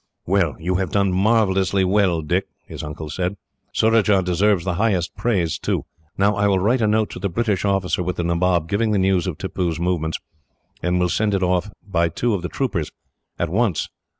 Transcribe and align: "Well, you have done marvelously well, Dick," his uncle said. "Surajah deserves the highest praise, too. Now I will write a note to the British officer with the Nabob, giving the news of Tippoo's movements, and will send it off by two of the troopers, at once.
"Well, 0.25 0.55
you 0.59 0.77
have 0.77 0.89
done 0.89 1.11
marvelously 1.11 1.83
well, 1.85 2.23
Dick," 2.23 2.47
his 2.65 2.81
uncle 2.81 3.11
said. 3.11 3.37
"Surajah 3.71 4.23
deserves 4.23 4.65
the 4.65 4.73
highest 4.81 5.15
praise, 5.15 5.59
too. 5.59 5.85
Now 6.17 6.35
I 6.35 6.47
will 6.47 6.57
write 6.57 6.81
a 6.81 6.87
note 6.87 7.11
to 7.11 7.19
the 7.19 7.29
British 7.29 7.65
officer 7.65 8.01
with 8.01 8.15
the 8.15 8.23
Nabob, 8.23 8.67
giving 8.67 8.93
the 8.93 8.97
news 8.97 9.27
of 9.27 9.37
Tippoo's 9.37 9.79
movements, 9.79 10.17
and 10.81 10.99
will 10.99 11.07
send 11.07 11.35
it 11.35 11.43
off 11.43 11.69
by 11.87 12.09
two 12.09 12.33
of 12.33 12.41
the 12.41 12.49
troopers, 12.49 12.91
at 13.37 13.49
once. 13.51 13.89